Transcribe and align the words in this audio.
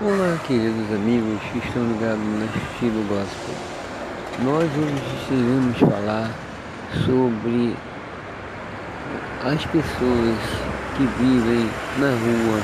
Olá, 0.00 0.38
queridos 0.46 0.94
amigos 0.94 1.40
que 1.50 1.58
estão 1.58 1.82
ligados 1.82 2.20
no 2.20 2.44
estilo 2.44 3.02
gospel. 3.08 3.54
Nós 4.44 4.62
hoje 4.62 5.32
iremos 5.32 5.76
falar 5.76 6.30
sobre 7.04 7.74
as 9.42 9.66
pessoas 9.66 10.38
que 10.96 11.02
vivem 11.18 11.68
na 11.98 12.10
rua 12.10 12.60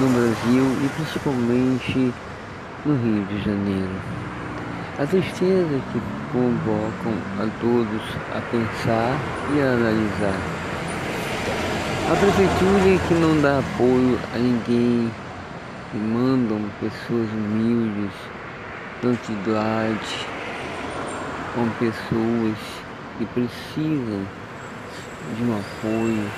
no 0.00 0.08
Brasil 0.10 0.84
e 0.84 0.90
principalmente 0.96 2.12
no 2.84 2.94
Rio 2.94 3.24
de 3.24 3.42
Janeiro. 3.42 3.96
A 4.98 5.06
tristeza 5.06 5.80
que 5.94 6.02
convocam 6.30 7.14
a 7.38 7.48
todos 7.58 8.02
a 8.36 8.40
pensar 8.50 9.18
e 9.56 9.62
a 9.62 9.72
analisar. 9.72 10.38
A 12.12 12.16
prefeitura 12.16 12.98
que 13.08 13.14
não 13.14 13.40
dá 13.40 13.60
apoio 13.60 14.18
a 14.34 14.36
ninguém 14.36 15.10
e 15.94 15.96
mandam 15.96 16.60
pessoas 16.80 17.28
humildes, 17.30 18.12
quantidade, 19.00 20.26
com 21.54 21.68
pessoas 21.78 22.56
que 23.18 23.26
precisam 23.26 24.26
de 25.36 25.44
um 25.44 25.58
apoio 25.58 26.30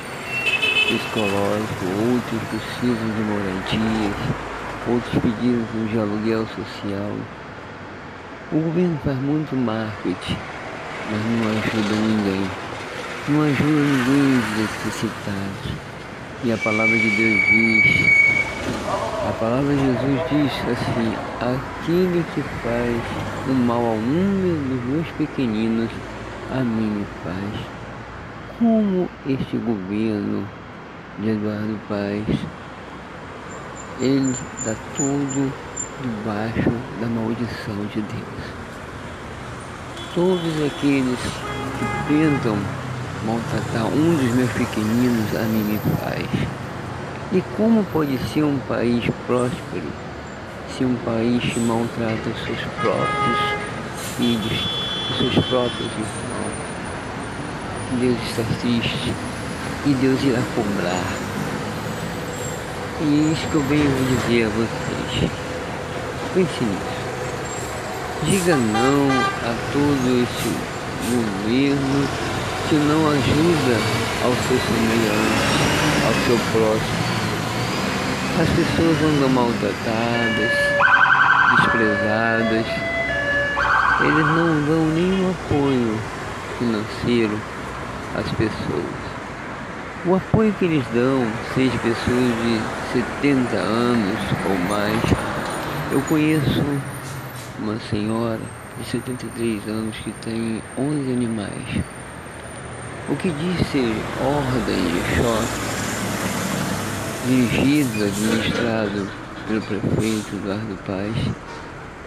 psicológico, 0.88 1.84
outros 2.10 2.42
precisam 2.50 3.08
de 3.14 3.22
moradias, 3.22 4.16
outros 4.88 5.22
precisam 5.22 5.86
de 5.86 5.98
aluguel 5.98 6.46
social. 6.48 7.12
O 8.52 8.58
governo 8.58 8.98
faz 9.04 9.18
muito 9.18 9.54
marketing, 9.54 10.36
mas 11.10 11.20
não 11.24 11.50
ajuda 11.50 11.94
ninguém. 11.94 12.50
Não 13.28 13.42
ajuda 13.42 13.70
ninguém 13.70 14.38
os 14.38 14.58
necessitados. 14.58 15.72
E 16.42 16.52
a 16.52 16.58
palavra 16.58 16.98
de 16.98 17.10
Deus 17.10 17.40
diz 17.46 18.53
a 19.28 19.32
palavra 19.40 19.74
de 19.74 19.80
Jesus 19.80 20.20
diz 20.30 20.52
assim: 20.68 21.14
Aquele 21.40 22.24
que 22.34 22.42
faz 22.62 23.48
o 23.48 23.52
mal 23.52 23.78
ao 23.78 23.96
número 23.96 24.56
dos 24.68 24.84
meus 24.84 25.08
pequeninos, 25.18 25.90
a 26.52 26.60
mim 26.60 27.04
faz. 27.22 27.66
Como 28.58 29.08
este 29.26 29.56
governo 29.56 30.46
de 31.18 31.30
Eduardo 31.30 31.78
Paz, 31.88 32.24
ele 34.00 34.30
está 34.30 34.74
tudo 34.96 35.52
debaixo 36.02 36.70
da 37.00 37.06
maldição 37.06 37.86
de 37.92 38.00
Deus. 38.02 38.64
Todos 40.14 40.66
aqueles 40.66 41.18
que 41.18 42.08
tentam 42.08 42.56
maltratar 43.26 43.86
um 43.86 44.16
dos 44.16 44.34
meus 44.34 44.52
pequeninos, 44.52 45.34
a 45.34 45.42
mim 45.44 45.64
me 45.64 45.78
faz. 45.98 46.63
E 47.32 47.42
como 47.56 47.84
pode 47.84 48.18
ser 48.32 48.44
um 48.44 48.58
país 48.68 49.04
próspero 49.26 49.88
se 50.76 50.84
um 50.84 50.94
país 51.04 51.42
maltrata 51.56 52.30
os 52.30 52.44
seus 52.44 52.60
próprios 52.80 53.38
filhos, 54.16 54.68
os 55.10 55.18
seus 55.18 55.46
próprios 55.46 55.90
irmãos? 55.92 56.34
Deus 58.00 58.18
está 58.28 58.42
triste 58.60 59.12
e 59.86 59.94
Deus 59.94 60.22
irá 60.22 60.42
cobrar. 60.54 61.24
E 63.00 63.04
é 63.04 63.32
isso 63.32 63.48
que 63.48 63.54
eu 63.54 63.62
venho 63.62 63.90
dizer 64.20 64.46
a 64.46 64.48
vocês. 64.50 65.30
Pense 66.34 66.64
nisso. 66.64 66.94
Diga 68.24 68.56
não 68.56 69.10
a 69.10 69.54
todo 69.72 70.22
esse 70.22 70.48
governo 71.10 72.08
que 72.68 72.76
não 72.76 73.10
ajuda 73.10 73.76
ao 74.24 74.32
seu 74.48 74.58
semelhante, 74.58 75.54
ao 76.06 76.14
seu 76.26 76.38
próximo. 76.52 77.03
As 78.36 78.48
pessoas 78.48 79.00
andam 79.00 79.28
maltratadas, 79.28 80.50
desprezadas. 81.54 82.66
Eles 84.00 84.26
não 84.26 84.60
dão 84.66 84.86
nenhum 84.88 85.30
apoio 85.30 85.96
financeiro 86.58 87.38
às 88.16 88.28
pessoas. 88.32 89.04
O 90.04 90.16
apoio 90.16 90.52
que 90.58 90.64
eles 90.64 90.84
dão, 90.92 91.24
seja 91.54 91.78
pessoas 91.78 92.34
de 92.42 92.60
70 93.22 93.56
anos 93.56 94.18
ou 94.50 94.58
mais, 94.68 95.00
eu 95.92 96.00
conheço 96.08 96.64
uma 97.60 97.78
senhora 97.88 98.40
de 98.80 98.90
73 98.90 99.68
anos 99.68 99.96
que 99.98 100.10
tem 100.24 100.60
11 100.76 101.12
animais. 101.12 101.84
O 103.08 103.14
que 103.14 103.30
diz 103.30 103.64
ser 103.68 103.94
ordem 104.20 104.82
de 104.88 105.16
choque 105.16 105.73
dirigido, 107.26 108.04
administrado 108.04 109.08
pelo 109.48 109.60
prefeito 109.62 110.36
Eduardo 110.36 110.78
Paz, 110.86 111.34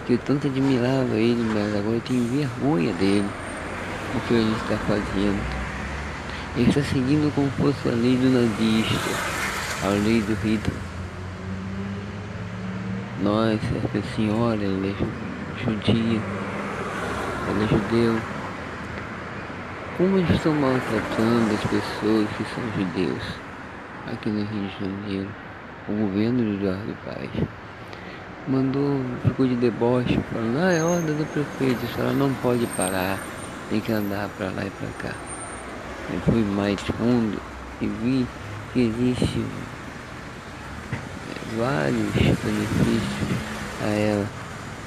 que 0.06 0.12
eu 0.12 0.18
tanto 0.18 0.46
admirava 0.46 1.14
ele, 1.16 1.42
mas 1.52 1.76
agora 1.76 1.96
eu 1.96 2.00
tenho 2.02 2.24
vergonha 2.28 2.92
dele, 2.94 3.28
o 4.14 4.20
que 4.20 4.34
ele 4.34 4.52
está 4.52 4.76
fazendo. 4.86 5.58
Ele 6.56 6.68
está 6.68 6.82
seguindo 6.82 7.34
como 7.34 7.50
fosse 7.52 7.88
a 7.88 7.92
lei 7.92 8.16
do 8.16 8.30
nazista, 8.30 9.10
a 9.84 9.88
lei 9.88 10.22
do 10.22 10.34
Hitler. 10.34 10.76
Nós, 13.20 13.60
essa 13.76 14.14
senhora, 14.14 14.62
ela 14.62 14.86
é 14.86 14.94
judia, 15.64 16.20
ela 17.48 17.64
é 17.64 17.68
judeu. 17.68 18.20
Como 19.96 20.16
eles 20.16 20.30
estão 20.30 20.54
maltratando 20.54 21.54
as 21.54 21.60
pessoas 21.62 22.28
que 22.36 22.44
são 22.54 22.62
judeus? 22.76 23.47
Aqui 24.12 24.30
no 24.30 24.44
Rio 24.44 24.68
de 24.68 24.80
Janeiro, 24.80 25.28
o 25.88 25.92
governo 25.92 26.44
de 26.44 26.56
Eduardo 26.56 26.96
Paz 27.04 27.48
mandou, 28.48 29.00
ficou 29.22 29.46
de 29.46 29.54
deboche, 29.56 30.18
falando, 30.32 30.58
ah, 30.58 30.72
é 30.72 30.82
ordem 30.82 31.14
do 31.14 31.26
prefeito, 31.32 31.84
a 31.84 31.94
senhora 31.94 32.12
não 32.14 32.32
pode 32.34 32.66
parar, 32.68 33.18
tem 33.68 33.80
que 33.80 33.92
andar 33.92 34.28
para 34.36 34.46
lá 34.50 34.64
e 34.64 34.70
para 34.70 35.10
cá. 35.10 35.14
Eu 36.12 36.20
fui 36.20 36.42
mais 36.42 36.80
fundo 36.80 37.38
e 37.80 37.86
vi 37.86 38.26
que 38.72 38.80
existe 38.80 39.44
vários 41.56 42.12
benefícios 42.14 43.38
a 43.82 43.88
ela, 43.88 44.26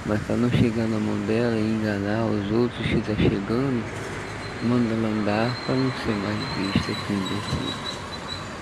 mas 0.08 0.20
para 0.22 0.36
não 0.38 0.50
chegar 0.50 0.88
na 0.88 1.00
mão 1.00 1.18
dela 1.28 1.56
e 1.56 1.62
enganar 1.62 2.26
os 2.26 2.52
outros 2.52 2.86
que 2.88 2.98
está 2.98 3.14
chegando, 3.16 3.84
manda 4.64 4.94
ela 4.94 5.08
andar 5.08 5.56
para 5.66 5.76
não 5.76 5.92
ser 6.03 6.14
mais 6.14 6.74
vista 6.74 6.92
que 7.06 7.14
imbecil. 7.14 7.91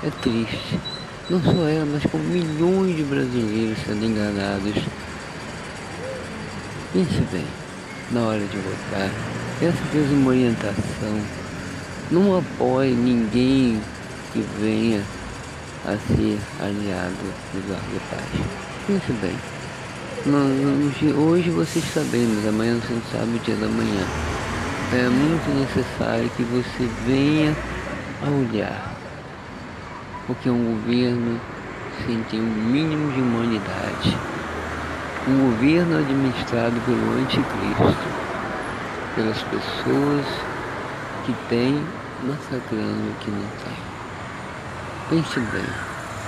É 0.02 0.10
triste. 0.22 0.80
Não 1.30 1.42
só 1.44 1.68
ela, 1.68 1.86
mas 1.86 2.04
com 2.10 2.18
milhões 2.18 2.96
de 2.96 3.04
brasileiros 3.04 3.78
sendo 3.86 4.06
enganados. 4.06 4.74
Pense 6.94 7.22
bem, 7.32 7.46
na 8.12 8.22
hora 8.22 8.40
de 8.40 8.58
votar, 8.58 9.12
peça 9.60 9.78
Deus 9.92 10.10
uma 10.12 10.30
orientação. 10.30 11.22
Não 12.10 12.38
apoie 12.38 12.92
ninguém 12.92 13.82
que 14.32 14.44
venha 14.60 15.04
a 15.86 15.98
ser 16.16 16.40
aliado 16.62 17.16
do 17.54 17.60
Eduardo 17.60 18.02
Paz. 18.10 18.46
Pense 18.88 19.12
bem. 19.22 19.36
Não, 20.26 21.30
hoje 21.30 21.50
você 21.50 21.80
está 21.80 22.02
bem, 22.10 22.26
mas 22.26 22.48
amanhã 22.48 22.80
você 22.80 22.94
não 22.94 23.02
sabe 23.12 23.36
o 23.36 23.40
dia 23.40 23.56
da 23.58 23.68
manhã. 23.68 24.06
É 24.94 25.10
muito 25.10 25.60
necessário 25.60 26.30
que 26.38 26.44
você 26.44 26.90
venha 27.06 27.56
a 28.24 28.30
olhar 28.30 28.89
porque 30.30 30.48
um 30.48 30.64
governo 30.64 31.42
sem 32.06 32.22
ter 32.26 32.38
um 32.38 32.46
mínimo 32.46 33.12
de 33.12 33.20
humanidade. 33.20 34.16
Um 35.28 35.50
governo 35.50 35.98
administrado 35.98 36.80
pelo 36.82 37.18
anticristo, 37.18 38.08
pelas 39.16 39.42
pessoas 39.42 40.26
que 41.26 41.34
têm 41.50 41.84
massacrando 42.24 43.10
o 43.10 43.16
que 43.22 43.32
não 43.32 43.48
tem. 43.64 43.74
Pense 45.10 45.40
bem, 45.40 45.66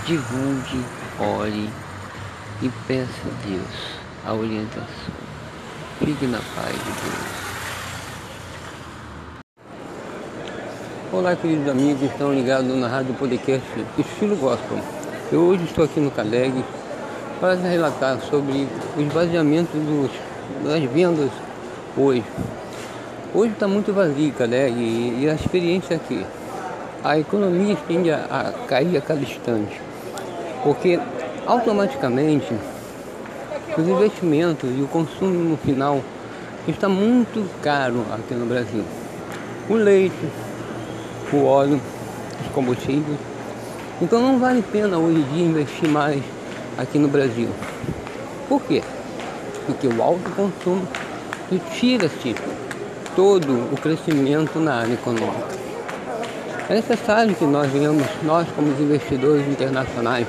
divulgue, 0.08 0.84
ore 1.20 1.70
e 2.64 2.70
peça 2.88 3.28
a 3.28 3.48
Deus 3.48 4.00
a 4.26 4.34
orientação. 4.34 5.14
Fique 6.00 6.26
na 6.26 6.40
paz 6.56 6.74
de 6.74 6.92
Deus. 7.04 7.51
Olá, 11.14 11.36
queridos 11.36 11.68
amigos 11.68 12.00
que 12.00 12.06
estão 12.06 12.34
ligados 12.34 12.74
na 12.74 12.88
rádio 12.88 13.14
podcast 13.16 13.68
Estilo 13.98 14.34
Gospel. 14.38 14.80
Eu 15.30 15.42
hoje 15.42 15.66
estou 15.66 15.84
aqui 15.84 16.00
no 16.00 16.10
CADEG 16.10 16.64
para 17.42 17.56
relatar 17.56 18.18
sobre 18.22 18.66
o 18.96 19.02
esvaziamento 19.02 19.76
dos, 19.76 20.10
das 20.64 20.82
vendas 20.90 21.30
hoje. 21.98 22.24
Hoje 23.34 23.52
está 23.52 23.68
muito 23.68 23.92
vazio 23.92 24.32
CADEG 24.32 24.74
e, 24.74 25.24
e 25.24 25.30
a 25.30 25.34
experiência 25.34 25.98
aqui. 25.98 26.26
A 27.04 27.20
economia 27.20 27.76
tende 27.90 28.10
a, 28.10 28.24
a 28.30 28.66
cair 28.66 28.96
a 28.96 29.02
cada 29.02 29.20
instante, 29.20 29.82
porque 30.64 30.98
automaticamente 31.46 32.54
os 33.78 33.86
investimentos 33.86 34.70
e 34.78 34.82
o 34.82 34.88
consumo 34.88 35.50
no 35.50 35.58
final 35.58 36.02
está 36.66 36.88
muito 36.88 37.46
caro 37.62 38.06
aqui 38.14 38.34
no 38.34 38.46
Brasil. 38.46 38.86
O 39.70 39.74
leite, 39.74 40.16
o 41.38 41.46
óleo, 41.46 41.80
os 42.46 42.52
combustíveis. 42.54 43.18
Então 44.02 44.22
não 44.22 44.40
vale 44.40 44.60
a 44.60 44.72
pena 44.72 44.98
hoje 44.98 45.20
em 45.20 45.34
dia 45.34 45.46
investir 45.46 45.90
mais 45.90 46.22
aqui 46.78 46.98
no 46.98 47.08
Brasil. 47.08 47.50
Por 48.50 48.62
quê? 48.64 48.82
Porque 49.66 49.88
o 49.88 50.02
alto 50.02 50.30
consumo 50.32 50.88
tira-se 51.80 52.36
todo 53.16 53.74
o 53.74 53.78
crescimento 53.82 54.60
na 54.60 54.76
área 54.76 54.94
econômica. 54.94 55.62
É 56.70 56.76
necessário 56.76 57.36
que 57.36 57.46
nós 57.46 57.70
venhamos, 57.70 58.06
nós 58.24 58.48
como 58.56 58.70
investidores 58.70 59.46
internacionais, 59.48 60.26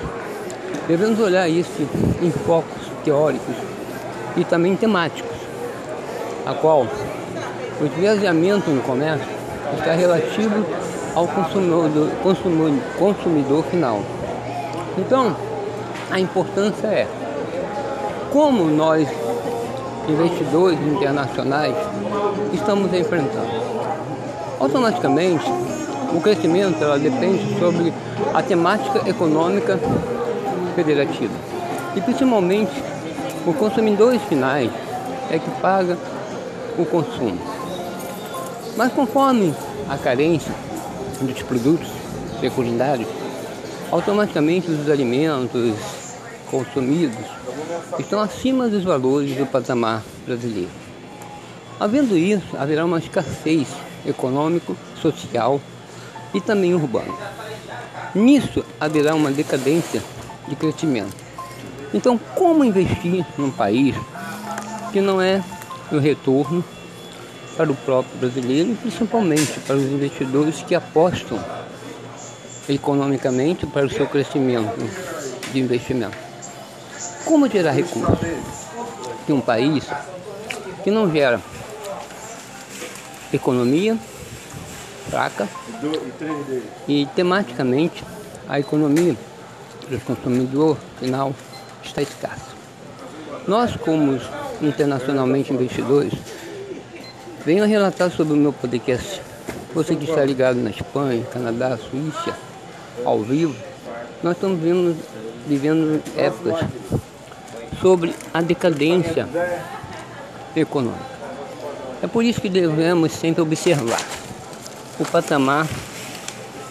devemos 0.88 1.20
olhar 1.20 1.48
isso 1.48 1.88
em 2.20 2.30
focos 2.30 2.82
teóricos 3.04 3.54
e 4.36 4.44
também 4.44 4.76
temáticos, 4.76 5.36
a 6.44 6.52
qual 6.54 6.86
o 7.80 7.84
esvaziamento 7.84 8.70
no 8.70 8.82
comércio 8.82 9.26
está 9.78 9.92
relativo 9.92 10.66
ao 11.14 11.26
consumidor, 11.28 12.10
consumidor, 12.22 12.72
consumidor 12.98 13.64
final. 13.64 14.02
Então, 14.98 15.36
a 16.10 16.20
importância 16.20 16.86
é 16.86 17.06
como 18.32 18.64
nós, 18.64 19.08
investidores 20.08 20.78
internacionais, 20.80 21.74
estamos 22.52 22.92
enfrentando. 22.94 23.62
Automaticamente, 24.58 25.44
o 26.14 26.20
crescimento 26.20 26.82
ela 26.82 26.98
depende 26.98 27.58
sobre 27.58 27.92
a 28.34 28.42
temática 28.42 29.08
econômica 29.08 29.78
federativa. 30.74 31.34
E 31.94 32.00
principalmente 32.00 32.72
os 33.46 33.56
consumidores 33.56 34.22
finais 34.22 34.70
é 35.30 35.38
que 35.38 35.50
paga 35.60 35.96
o 36.78 36.84
consumo. 36.84 37.38
Mas 38.76 38.92
conforme 38.92 39.54
a 39.88 39.98
carência 39.98 40.52
dos 41.26 41.42
produtos 41.42 41.88
secundários, 42.40 43.08
automaticamente 43.90 44.70
os 44.70 44.88
alimentos 44.88 45.74
consumidos 46.50 47.26
estão 47.98 48.20
acima 48.20 48.68
dos 48.68 48.84
valores 48.84 49.36
do 49.36 49.46
patamar 49.46 50.02
brasileiro. 50.26 50.70
Havendo 51.78 52.16
isso, 52.16 52.56
haverá 52.58 52.84
uma 52.84 52.98
escassez 52.98 53.68
econômico, 54.06 54.76
social 55.00 55.60
e 56.34 56.40
também 56.40 56.74
urbano. 56.74 57.16
Nisso 58.14 58.64
haverá 58.78 59.14
uma 59.14 59.30
decadência 59.30 60.02
de 60.48 60.54
crescimento. 60.56 61.16
Então, 61.94 62.18
como 62.34 62.64
investir 62.64 63.24
num 63.36 63.50
país 63.50 63.96
que 64.92 65.00
não 65.00 65.20
é 65.20 65.42
o 65.90 65.98
retorno 65.98 66.64
para 67.56 67.70
o 67.70 67.74
próprio 67.74 68.18
brasileiro 68.18 68.72
e 68.72 68.74
principalmente 68.74 69.60
para 69.60 69.76
os 69.76 69.84
investidores 69.84 70.62
que 70.62 70.74
apostam 70.74 71.38
economicamente 72.68 73.66
para 73.66 73.86
o 73.86 73.90
seu 73.90 74.06
crescimento 74.06 74.74
de 75.52 75.60
investimento? 75.60 76.16
Como 77.24 77.48
gerar 77.48 77.72
recursos 77.72 78.18
de 79.26 79.32
um 79.32 79.40
país 79.40 79.86
que 80.82 80.90
não 80.90 81.10
gera 81.10 81.40
economia 83.32 83.96
fraca 85.08 85.48
e 86.88 87.06
tematicamente 87.14 88.04
a 88.48 88.58
economia 88.58 89.16
do 89.88 90.00
consumidor 90.00 90.76
final 90.98 91.34
está 91.82 92.02
escassa. 92.02 92.52
Nós, 93.46 93.76
como 93.76 94.20
internacionalmente 94.60 95.52
investidores, 95.52 96.14
venho 97.44 97.66
relatar 97.66 98.10
sobre 98.10 98.34
o 98.34 98.36
meu 98.36 98.52
podcast. 98.52 99.20
Você 99.74 99.96
que 99.96 100.04
está 100.04 100.24
ligado 100.24 100.56
na 100.56 100.70
Espanha, 100.70 101.24
Canadá, 101.24 101.76
Suíça, 101.76 102.36
ao 103.04 103.20
vivo, 103.20 103.54
nós 104.22 104.34
estamos 104.34 104.60
vivendo, 104.60 104.96
vivendo 105.46 106.02
épocas 106.16 106.68
sobre 107.80 108.14
a 108.32 108.40
decadência 108.40 109.28
econômica. 110.54 111.12
É 112.02 112.06
por 112.06 112.24
isso 112.24 112.40
que 112.40 112.48
devemos 112.48 113.12
sempre 113.12 113.42
observar 113.42 114.00
o 115.00 115.04
patamar 115.04 115.66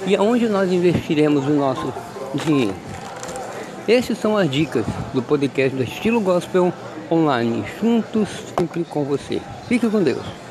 e 0.06 0.16
aonde 0.16 0.48
nós 0.48 0.72
investiremos 0.72 1.46
o 1.46 1.52
nosso 1.52 1.94
dinheiro. 2.46 2.76
Essas 3.88 4.18
são 4.18 4.38
as 4.38 4.50
dicas 4.50 4.86
do 5.14 5.22
podcast 5.22 5.76
do 5.76 5.84
Estilo 5.84 6.22
Gospel 6.22 6.72
Online, 7.12 7.66
juntos 7.82 8.30
sempre 8.58 8.86
com 8.86 9.04
você. 9.04 9.42
Fique 9.68 9.90
com 9.90 10.02
Deus. 10.02 10.51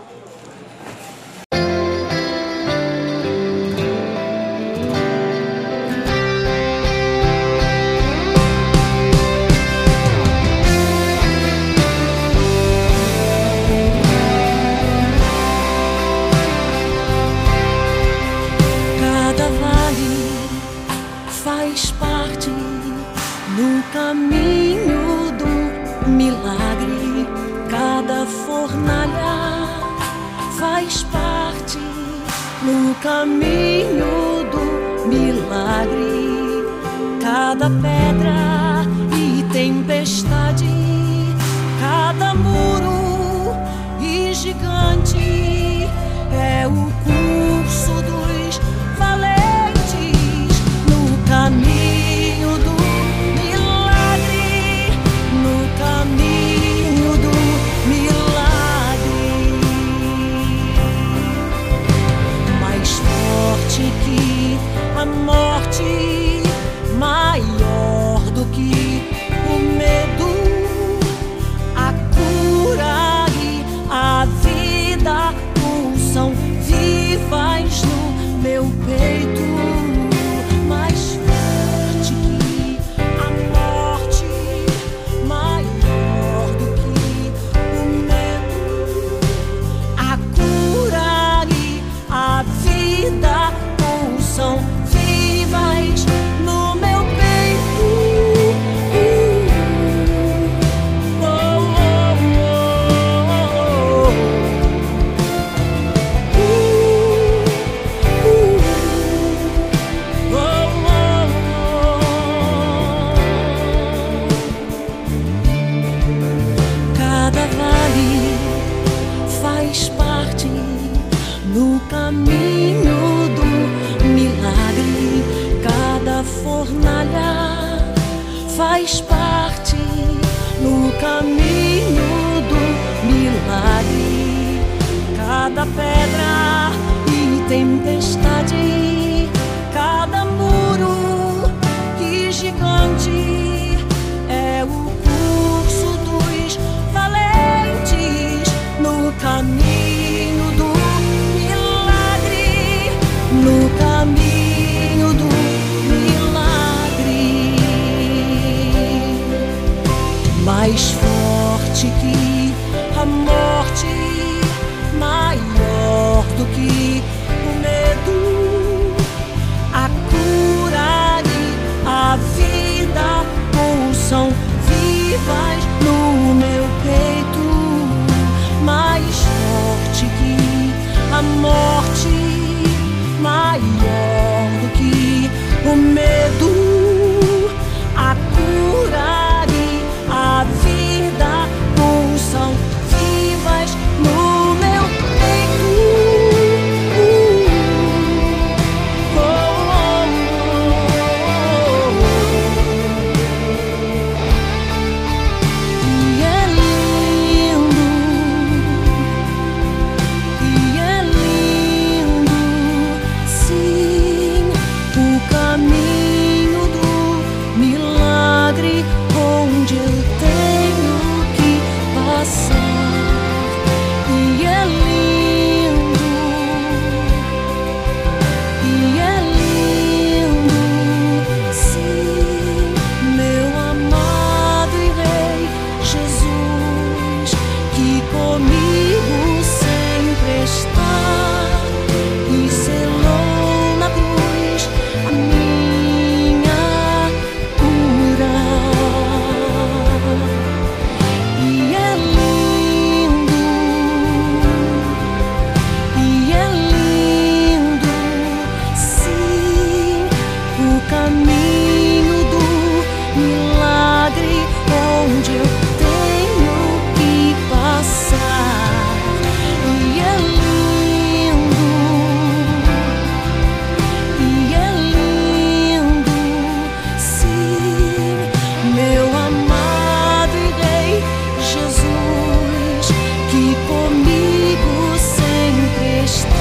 Christ. 286.11 286.40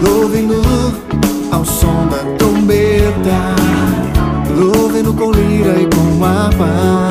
Louvem-no 0.00 0.62
ao 1.50 1.64
som 1.64 2.08
da 2.08 2.18
trombeta 2.38 3.54
Louvem-no 4.56 5.12
com 5.14 5.30
lira 5.30 5.80
e 5.80 5.86
com 5.94 6.24
a 6.24 7.01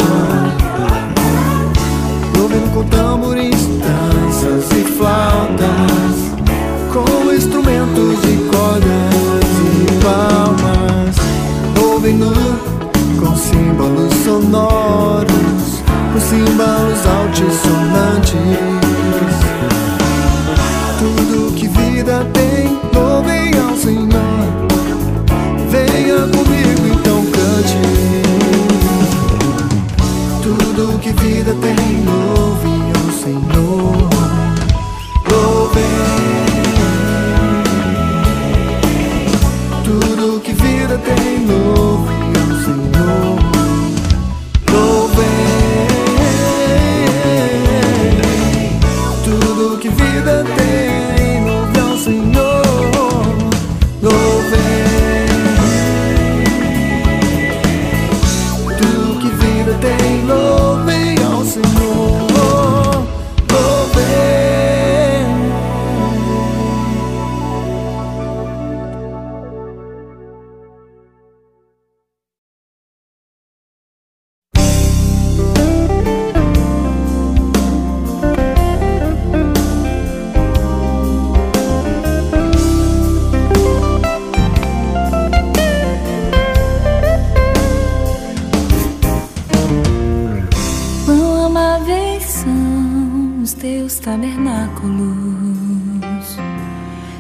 nos 93.42 93.54
teus 93.54 93.98
tabernáculos, 93.98 95.02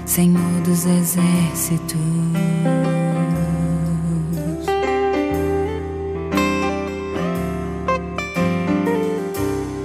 Senhor 0.05 0.61
dos 0.63 0.85
exércitos. 0.85 1.97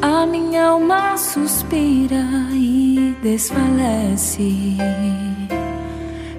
A 0.02 0.26
minha 0.26 0.66
alma 0.66 1.16
suspira 1.16 2.23
e 2.52 3.16
desfalece 3.23 4.76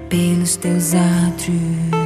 pelos 0.08 0.56
teus 0.58 0.94
átrios. 0.94 1.97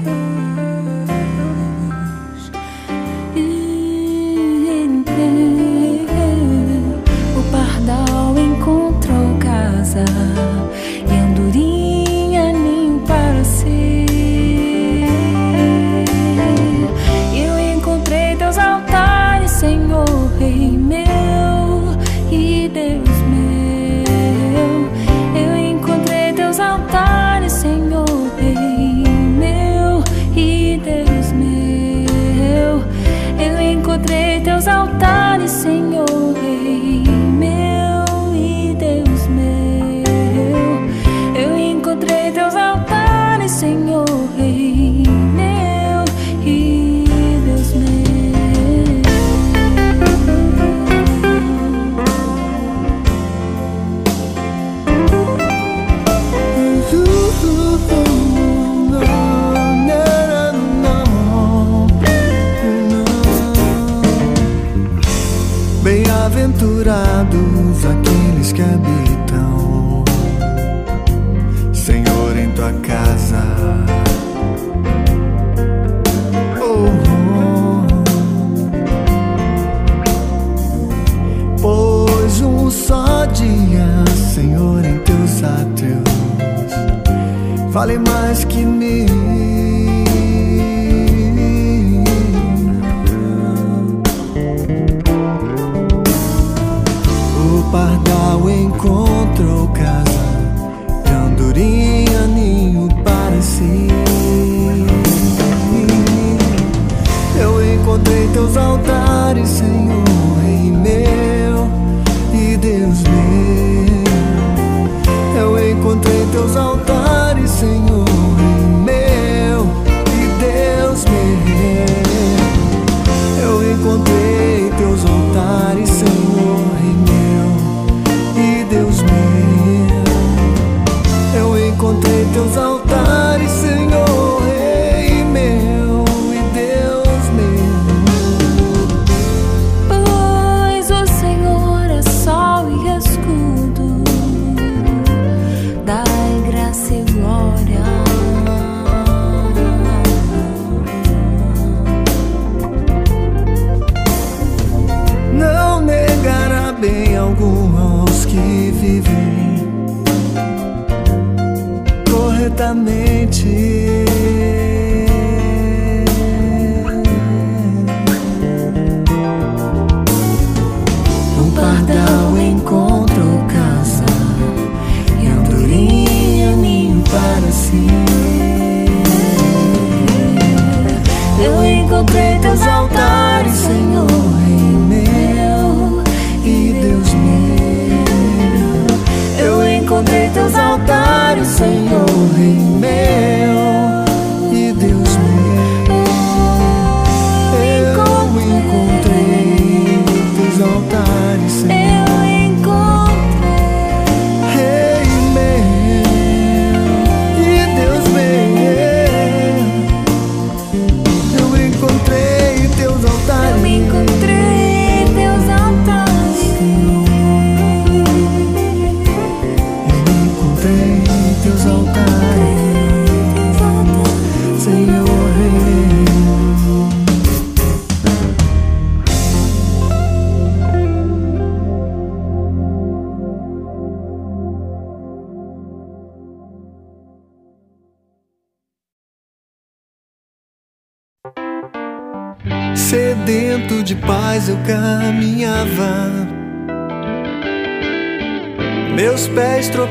mais 88.22 88.44
que 88.44 88.64
mil. 88.64 89.51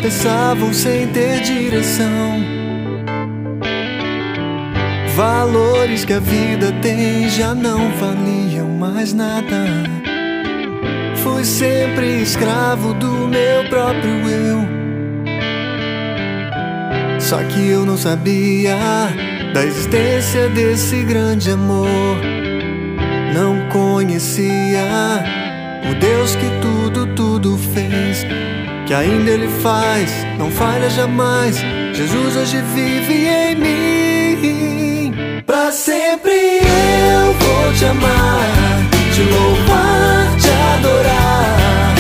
Tropeçavam 0.02 0.74
sem 0.74 1.08
ter 1.08 1.42
direção. 1.42 2.44
Valores 5.16 6.04
que 6.04 6.14
a 6.14 6.20
vida 6.20 6.72
tem 6.82 7.30
já 7.30 7.54
não 7.54 7.92
valiam 7.92 8.68
mais 8.68 9.14
nada. 9.14 9.68
Fui 11.18 11.46
sempre 11.46 12.22
escravo 12.22 12.96
do 12.96 13.28
meu 13.28 13.70
próprio 13.70 14.28
eu. 14.28 14.62
Só 17.20 17.38
que 17.44 17.70
eu 17.70 17.86
não 17.86 17.98
sabia 17.98 18.78
da 19.54 19.64
existência 19.64 20.50
desse 20.50 21.04
grande 21.04 21.52
amor. 21.52 22.18
Não 23.36 23.70
conhecia 23.70 25.24
o 25.90 25.94
Deus 26.00 26.36
que 26.36 26.48
tudo, 26.60 27.06
tudo 27.16 27.56
fez. 27.58 28.26
Que 28.86 28.94
ainda 28.94 29.32
Ele 29.32 29.48
faz, 29.62 30.12
não 30.38 30.52
falha 30.52 30.90
jamais. 30.90 31.58
Jesus 31.94 32.36
hoje 32.36 32.62
vive 32.74 33.28
em 33.28 33.56
mim. 33.56 35.14
Pra 35.46 35.72
sempre 35.72 36.32
eu 36.32 37.34
vou 37.34 37.74
te 37.74 37.86
amar, 37.86 38.48
te 39.14 39.22
louvar, 39.24 40.36
te 40.38 40.50
adorar. 40.76 41.96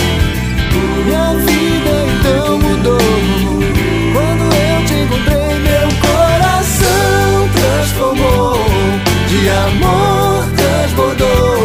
Minha 1.05 1.33
vida 1.35 1.91
então 2.19 2.57
mudou. 2.57 2.97
Quando 4.13 4.43
eu 4.53 4.85
te 4.85 4.93
encontrei, 4.93 5.59
meu 5.59 5.89
coração 5.99 7.49
transformou. 7.53 8.57
De 9.27 9.49
amor 9.49 10.45
transbordou. 10.55 11.57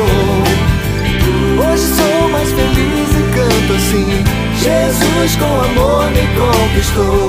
Hoje 1.59 1.87
sou 1.95 2.29
mais 2.31 2.51
feliz 2.51 3.11
e 3.11 3.23
canto 3.35 3.73
assim. 3.75 4.46
Jesus 4.67 5.37
com 5.37 5.45
amor 5.45 6.11
me 6.11 6.27
conquistou. 6.35 7.29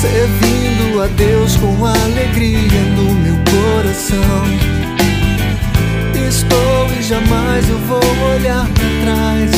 Servindo 0.00 1.02
a 1.02 1.06
Deus 1.08 1.54
com 1.56 1.84
alegria 1.84 2.80
no 2.96 3.12
meu 3.12 3.34
coração. 3.44 4.44
Estou 6.14 6.98
e 6.98 7.02
jamais 7.02 7.68
eu 7.68 7.78
vou 7.80 8.00
olhar 8.34 8.66
para 8.68 8.88
trás. 9.04 9.50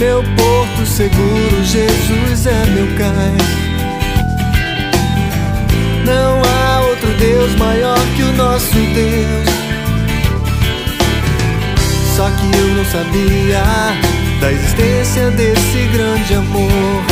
Meu 0.00 0.24
porto 0.36 0.84
seguro, 0.84 1.62
Jesus 1.62 2.46
é 2.46 2.66
meu 2.70 2.88
cais. 2.96 3.68
Não 6.04 6.42
há 6.42 6.80
outro 6.88 7.12
Deus 7.18 7.54
maior 7.54 7.98
que 8.16 8.24
o 8.24 8.32
nosso 8.32 8.74
Deus. 8.74 9.77
Só 12.18 12.28
que 12.30 12.58
eu 12.58 12.74
não 12.74 12.84
sabia 12.84 13.62
da 14.40 14.50
existência 14.50 15.30
desse 15.30 15.88
grande 15.92 16.34
amor. 16.34 17.04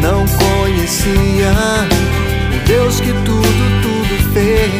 Não 0.00 0.24
conhecia 0.24 1.52
o 2.54 2.68
Deus 2.68 3.00
que 3.00 3.12
tudo, 3.24 3.82
tudo 3.82 4.32
fez. 4.32 4.70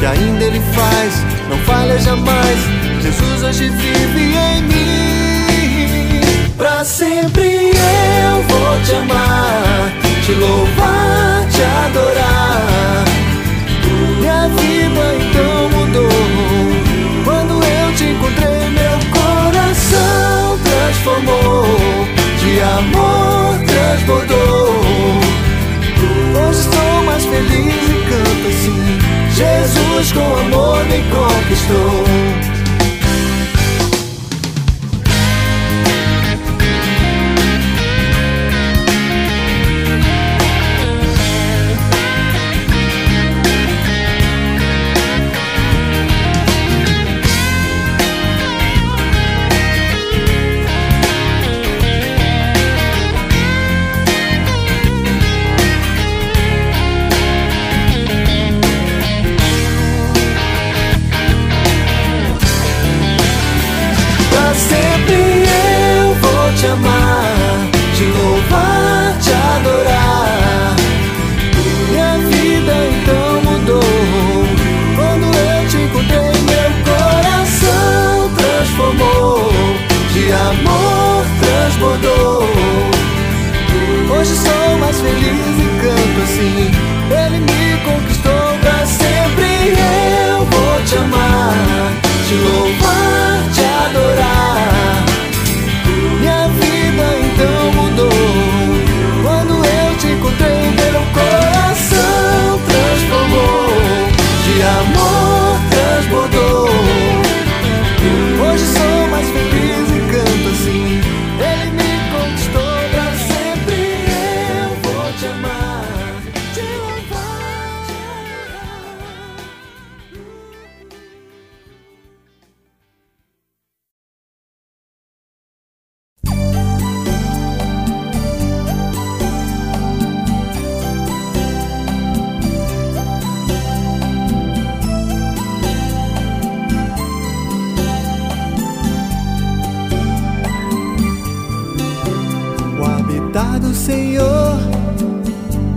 Que 0.00 0.06
ainda 0.06 0.44
Ele 0.44 0.60
faz, 0.74 1.24
não 1.48 1.56
falha 1.58 1.96
jamais. 2.00 2.58
Jesus 3.00 3.44
hoje 3.44 3.68
vive 3.68 4.34
em 4.36 4.62
mim. 4.62 6.20
Pra 6.58 6.84
sempre 6.84 7.46
eu 7.46 8.42
vou 8.48 8.80
te 8.84 8.92
amar, 8.96 9.92
te 10.26 10.32
louvar, 10.32 11.46
te 11.48 11.62
adorar. 11.86 13.04
Minha 14.18 14.48
vida 14.48 15.14
então 15.30 15.78
mudou. 15.78 16.61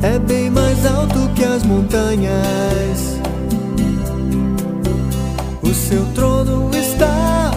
É 0.06 0.20
bem 0.20 0.52
mais 0.52 0.86
alto 0.86 1.28
que 1.36 1.44
as 1.44 1.64
montanhas. 1.64 3.20
O 5.64 5.74
seu 5.74 6.06
trono 6.14 6.70
está 6.76 7.52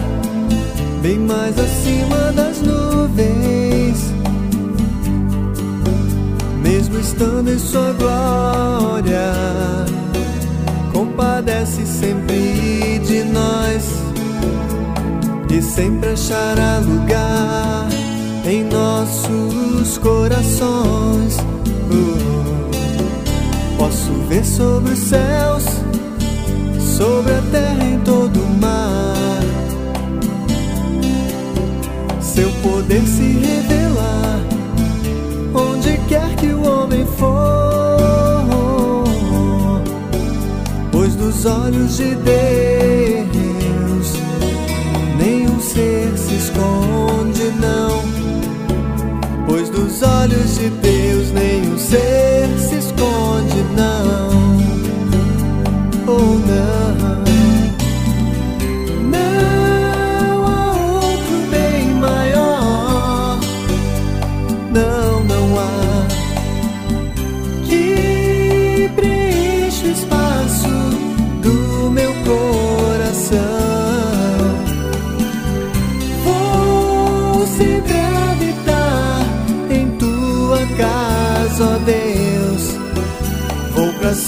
bem 1.03 1.19
mais 1.19 1.55
acima 1.59 2.31
das 2.33 2.59
nuvens. 2.61 3.99
Mesmo 6.63 6.97
estando 6.97 7.51
em 7.51 7.59
sua 7.59 7.93
glória, 7.93 9.31
compadece 10.91 11.85
sempre 11.85 12.99
de 13.05 13.23
nós 13.25 13.83
e 15.51 15.61
sempre 15.61 16.09
achará 16.09 16.79
lugar 16.79 17.87
em 18.43 18.63
nossos 18.63 19.99
corações. 19.99 21.37
Uh, 21.91 22.28
Posso 23.79 24.11
ver 24.27 24.43
sobre 24.43 24.91
os 24.91 24.99
céus, 24.99 25.63
sobre 26.97 27.31
a 27.31 27.41
terra 27.49 27.85
em 27.85 27.97
todo 28.01 28.41
o 28.41 28.49
mar. 28.59 29.41
Seu 32.19 32.51
poder 32.61 33.01
se 33.03 33.39
revelar 33.39 34.41
onde 35.53 35.97
quer 36.09 36.35
que 36.35 36.47
o 36.47 36.61
homem 36.61 37.05
for. 37.17 39.05
Pois 40.91 41.15
dos 41.15 41.45
olhos 41.45 41.95
de 41.95 42.15
Deus 42.15 44.13
nenhum 45.17 45.57
ser 45.61 46.17
se 46.17 46.35
esconde 46.35 47.49
não. 47.61 48.03
Pois 49.47 49.69
dos 49.69 50.01
olhos 50.03 50.57
de 50.57 50.69
Deus 50.69 51.31
nenhum 51.31 51.77
ser 51.77 52.38
adorned 52.99 53.53
you 53.53 53.63
now. 53.75 54.28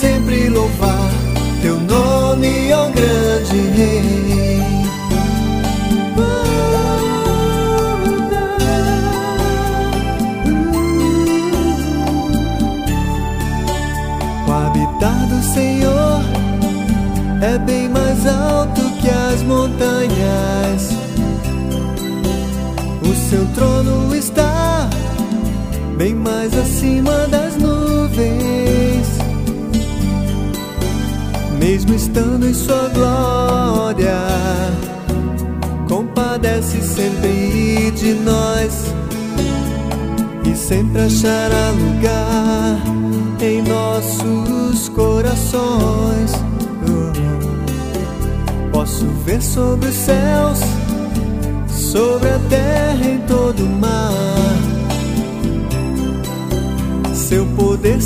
sempre 0.01 0.49
louvar. 0.49 1.10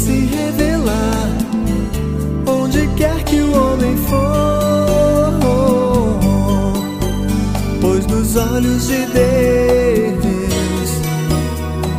se 0.05 0.27
revelar, 0.27 1.29
onde 2.45 2.87
quer 2.95 3.23
que 3.23 3.37
o 3.37 3.51
homem 3.51 3.97
for. 3.97 5.39
Pois 7.81 8.05
nos 8.05 8.35
olhos 8.35 8.87
de 8.87 9.03
Deus, 9.07 10.89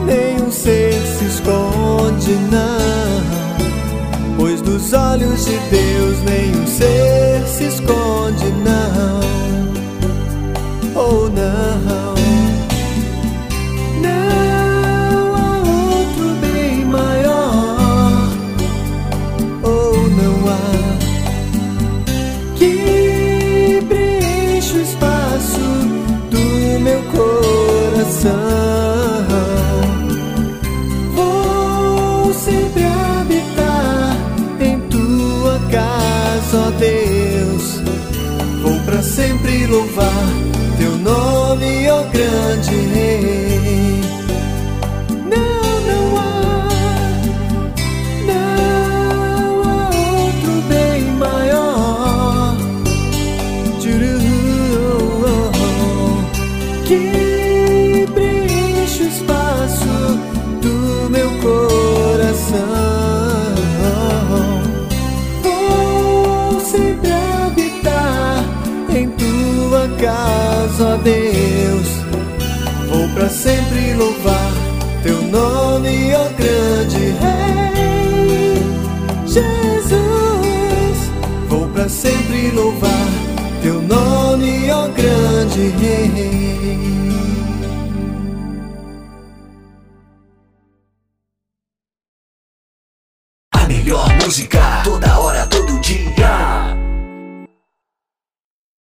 nenhum 0.07 0.53
ser 0.53 0.93
se 1.19 1.25
esconde, 1.25 2.35
não. 2.53 4.37
Pois 4.37 4.63
nos 4.63 4.93
olhos 4.93 5.45
de 5.45 5.59
Deus, 5.69 6.17
nenhum 6.31 6.67
ser 6.69 7.45
se 7.49 7.65
esconde, 7.65 8.53
não. 8.65 9.21
Oh, 10.95 11.29
não. 11.29 12.06
louvar 39.67 40.27
teu 40.79 40.97
nome, 40.99 41.91
ó 41.91 42.03
grande 42.05 42.77
rei. 42.95 43.36